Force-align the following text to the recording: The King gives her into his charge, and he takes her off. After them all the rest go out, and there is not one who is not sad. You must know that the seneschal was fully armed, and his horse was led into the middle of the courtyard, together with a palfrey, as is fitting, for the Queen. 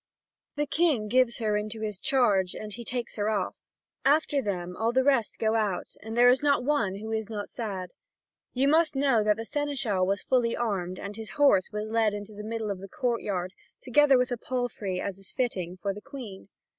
The 0.55 0.65
King 0.65 1.09
gives 1.09 1.37
her 1.37 1.55
into 1.55 1.81
his 1.81 1.99
charge, 1.99 2.55
and 2.55 2.73
he 2.73 2.83
takes 2.83 3.17
her 3.17 3.29
off. 3.29 3.53
After 4.03 4.41
them 4.41 4.75
all 4.75 4.91
the 4.91 5.03
rest 5.03 5.37
go 5.37 5.53
out, 5.53 5.95
and 6.01 6.17
there 6.17 6.29
is 6.31 6.41
not 6.41 6.63
one 6.63 6.95
who 6.95 7.11
is 7.11 7.29
not 7.29 7.51
sad. 7.51 7.91
You 8.51 8.67
must 8.67 8.95
know 8.95 9.23
that 9.23 9.37
the 9.37 9.45
seneschal 9.45 10.03
was 10.07 10.23
fully 10.23 10.55
armed, 10.55 10.97
and 10.99 11.15
his 11.15 11.29
horse 11.37 11.69
was 11.71 11.85
led 11.87 12.15
into 12.15 12.33
the 12.33 12.43
middle 12.43 12.71
of 12.71 12.79
the 12.79 12.89
courtyard, 12.89 13.53
together 13.79 14.17
with 14.17 14.31
a 14.31 14.37
palfrey, 14.37 14.99
as 14.99 15.19
is 15.19 15.33
fitting, 15.33 15.77
for 15.77 15.93
the 15.93 16.01
Queen. 16.01 16.49